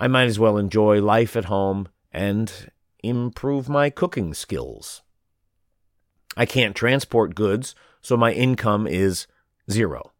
I 0.00 0.08
might 0.08 0.28
as 0.28 0.38
well 0.38 0.56
enjoy 0.56 1.02
life 1.02 1.36
at 1.36 1.44
home 1.44 1.88
and 2.10 2.70
improve 3.04 3.68
my 3.68 3.90
cooking 3.90 4.32
skills. 4.32 5.02
I 6.38 6.46
can't 6.46 6.74
transport 6.74 7.34
goods, 7.34 7.74
so 8.00 8.16
my 8.16 8.32
income 8.32 8.86
is 8.86 9.26
zero. 9.70 10.12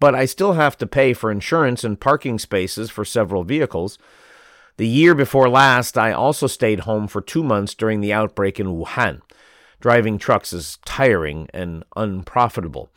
But 0.00 0.14
I 0.14 0.24
still 0.24 0.54
have 0.54 0.76
to 0.78 0.86
pay 0.86 1.12
for 1.12 1.30
insurance 1.30 1.84
and 1.84 2.00
parking 2.00 2.38
spaces 2.38 2.90
for 2.90 3.04
several 3.04 3.44
vehicles. 3.44 3.98
The 4.76 4.88
year 4.88 5.14
before 5.14 5.48
last, 5.48 5.96
I 5.96 6.12
also 6.12 6.46
stayed 6.46 6.80
home 6.80 7.06
for 7.06 7.20
two 7.20 7.44
months 7.44 7.74
during 7.74 8.00
the 8.00 8.12
outbreak 8.12 8.58
in 8.58 8.66
Wuhan. 8.66 9.22
Driving 9.80 10.18
trucks 10.18 10.52
is 10.52 10.78
tiring 10.84 11.48
and 11.54 11.84
unprofitable. 11.94 12.90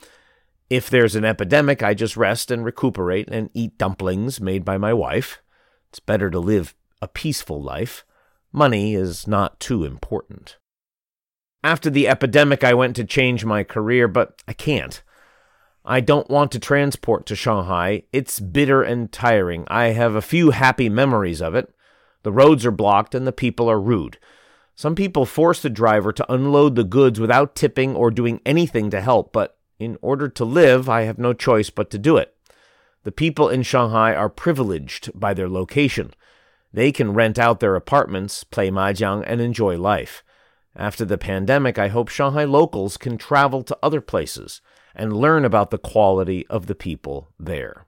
If 0.69 0.89
there's 0.89 1.15
an 1.15 1.23
epidemic, 1.23 1.83
I 1.83 1.93
just 1.93 2.17
rest 2.17 2.51
and 2.51 2.65
recuperate 2.65 3.29
and 3.29 3.49
eat 3.53 3.77
dumplings 3.77 4.41
made 4.41 4.65
by 4.65 4.77
my 4.77 4.93
wife. 4.93 5.41
It's 5.89 5.99
better 5.99 6.29
to 6.29 6.39
live 6.39 6.75
a 7.01 7.07
peaceful 7.07 7.61
life. 7.61 8.03
Money 8.51 8.95
is 8.95 9.27
not 9.27 9.59
too 9.59 9.83
important. 9.83 10.57
After 11.63 11.89
the 11.89 12.07
epidemic, 12.07 12.63
I 12.63 12.73
went 12.73 12.95
to 12.95 13.03
change 13.03 13.45
my 13.45 13.63
career, 13.63 14.07
but 14.07 14.41
I 14.47 14.53
can't. 14.53 15.01
I 15.89 16.01
don't 16.01 16.29
want 16.29 16.51
to 16.51 16.60
transport 16.60 17.25
to 17.27 17.36
Shanghai. 17.36 18.03
It's 18.12 18.41
bitter 18.41 18.84
and 18.84 19.10
tiring. 19.10 19.63
I 19.70 19.86
have 19.91 20.15
a 20.15 20.22
few 20.22 20.51
happy 20.51 20.89
memories 20.89 21.41
of 21.41 21.56
it. 21.56 21.74
The 22.24 22.32
roads 22.34 22.65
are 22.65 22.72
blocked 22.72 23.15
and 23.15 23.25
the 23.25 23.32
people 23.32 23.72
are 23.72 23.79
rude. 23.79 24.17
Some 24.75 24.96
people 24.96 25.25
force 25.25 25.62
the 25.62 25.70
driver 25.70 26.12
to 26.12 26.29
unload 26.32 26.75
the 26.75 26.84
goods 26.84 27.22
without 27.22 27.56
tipping 27.56 27.96
or 27.96 28.12
doing 28.12 28.41
anything 28.46 28.89
to 28.89 29.00
help, 29.00 29.32
but 29.32 29.58
in 29.79 29.98
order 30.01 30.27
to 30.27 30.44
live, 30.44 30.89
I 30.89 31.03
have 31.03 31.17
no 31.17 31.32
choice 31.32 31.70
but 31.70 31.89
to 31.91 31.98
do 31.98 32.17
it. 32.17 32.36
The 33.03 33.13
people 33.13 33.48
in 33.48 33.63
Shanghai 33.63 34.13
are 34.13 34.29
privileged 34.29 35.17
by 35.17 35.34
their 35.34 35.48
location. 35.48 36.12
They 36.74 36.91
can 36.91 37.13
rent 37.13 37.39
out 37.39 37.62
their 37.62 37.77
apartments, 37.77 38.44
play 38.44 38.70
mahjong, 38.70 39.24
and 39.25 39.39
enjoy 39.39 39.77
life. 39.77 40.22
After 40.75 41.06
the 41.06 41.17
pandemic, 41.17 41.79
I 41.79 41.88
hope 41.88 42.10
Shanghai 42.10 42.44
locals 42.44 42.98
can 42.98 43.17
travel 43.17 43.63
to 43.63 43.77
other 43.82 44.01
places 44.01 44.60
and 44.97 45.15
learn 45.15 45.45
about 45.45 45.69
the 45.69 45.77
quality 45.77 46.45
of 46.47 46.65
the 46.65 46.75
people 46.75 47.29
there. 47.39 47.85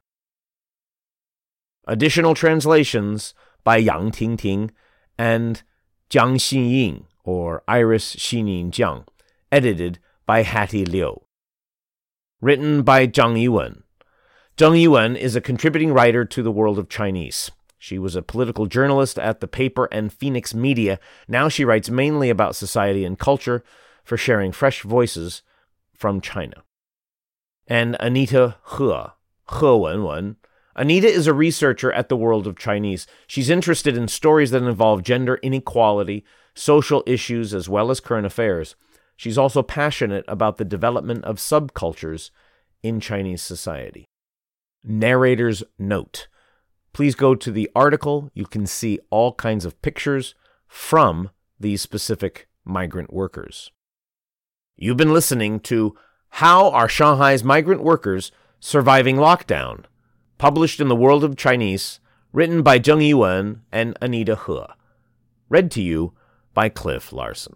Additional 1.87 2.35
translations 2.35 3.33
by 3.63 3.77
Yang 3.77 4.11
Tingting 4.11 4.69
and 5.17 5.63
Jiang 6.09 6.35
Xinying, 6.35 7.05
or 7.23 7.63
Iris 7.67 8.15
Xinin 8.15 8.69
Jiang, 8.69 9.05
edited 9.51 9.99
by 10.25 10.43
Hattie 10.43 10.85
Liu. 10.85 11.21
Written 12.41 12.83
by 12.83 13.07
Zhang 13.07 13.35
Yiwen. 13.35 13.81
Zhang 14.55 14.81
Yiwen 14.81 15.17
is 15.17 15.35
a 15.35 15.41
contributing 15.41 15.91
writer 15.91 16.23
to 16.25 16.43
the 16.43 16.51
world 16.51 16.77
of 16.77 16.89
Chinese. 16.89 17.51
She 17.77 17.97
was 17.97 18.15
a 18.15 18.21
political 18.21 18.65
journalist 18.65 19.17
at 19.17 19.39
the 19.39 19.47
paper 19.47 19.87
and 19.91 20.13
Phoenix 20.13 20.53
Media. 20.53 20.99
Now 21.27 21.49
she 21.49 21.65
writes 21.65 21.89
mainly 21.89 22.29
about 22.29 22.55
society 22.55 23.03
and 23.03 23.17
culture 23.17 23.63
for 24.03 24.17
sharing 24.17 24.51
fresh 24.51 24.83
voices 24.83 25.41
from 25.95 26.21
China. 26.21 26.63
And 27.69 27.95
Anita 28.01 28.57
He, 28.71 28.83
He 28.83 29.65
Wenwen. 29.65 30.35
Anita 30.75 31.07
is 31.07 31.27
a 31.27 31.33
researcher 31.33 31.93
at 31.93 32.09
the 32.09 32.17
World 32.17 32.47
of 32.47 32.57
Chinese. 32.57 33.07
She's 33.27 33.49
interested 33.49 33.95
in 33.95 34.07
stories 34.07 34.51
that 34.51 34.63
involve 34.63 35.03
gender 35.03 35.35
inequality, 35.43 36.25
social 36.53 37.03
issues, 37.05 37.53
as 37.53 37.69
well 37.69 37.91
as 37.91 38.01
current 38.01 38.25
affairs. 38.25 38.75
She's 39.15 39.37
also 39.37 39.61
passionate 39.61 40.25
about 40.27 40.57
the 40.57 40.65
development 40.65 41.23
of 41.25 41.37
subcultures 41.37 42.31
in 42.83 42.99
Chinese 42.99 43.43
society. 43.43 44.05
Narrator's 44.83 45.63
note 45.77 46.27
please 46.93 47.15
go 47.15 47.35
to 47.35 47.51
the 47.51 47.69
article. 47.75 48.29
You 48.33 48.45
can 48.45 48.65
see 48.65 48.99
all 49.09 49.33
kinds 49.33 49.65
of 49.65 49.81
pictures 49.81 50.35
from 50.67 51.29
these 51.59 51.81
specific 51.81 52.47
migrant 52.63 53.13
workers. 53.13 53.71
You've 54.75 54.97
been 54.97 55.13
listening 55.13 55.59
to 55.61 55.95
How 56.31 56.69
Are 56.71 56.87
Shanghai's 56.87 57.43
Migrant 57.43 57.83
Workers 57.83 58.31
Surviving 58.59 59.17
Lockdown? 59.17 59.83
Published 60.37 60.79
in 60.79 60.87
the 60.87 60.95
World 60.95 61.23
of 61.23 61.35
Chinese, 61.35 61.99
written 62.31 62.61
by 62.61 62.79
Zheng 62.79 63.01
Yiwen 63.01 63.59
and 63.71 63.97
Anita 64.01 64.37
He. 64.47 64.59
Read 65.49 65.69
to 65.71 65.81
you 65.81 66.13
by 66.53 66.69
Cliff 66.69 67.11
Larsen. 67.11 67.55